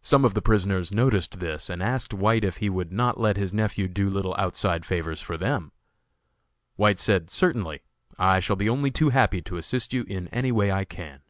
[0.00, 3.52] Some of the prisoners noticed this and asked White if he would not let his
[3.52, 5.72] nephew do little outside favors for them.
[6.76, 7.82] White said "Certainly,
[8.18, 11.20] I shall be only too happy to assist you in any way I can."